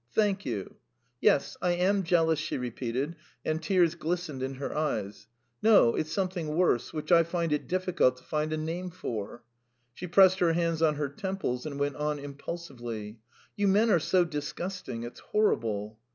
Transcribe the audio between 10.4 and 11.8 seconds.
hands on her temples, and